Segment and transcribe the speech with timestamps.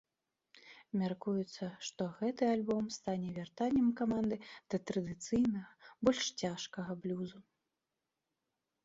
[0.99, 4.39] Мяркуецца, што гэты альбом стане вяртаннем каманды
[4.69, 7.39] да традыцыйнага больш цяжкага блюзу.